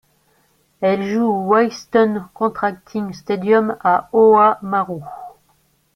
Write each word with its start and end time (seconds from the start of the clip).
Elle 0.81 1.03
joue 1.03 1.25
au 1.27 1.41
Whitestone 1.43 2.27
Contracting 2.33 3.13
Stadium 3.13 3.77
à 3.83 4.09
Oamaru. 4.13 5.01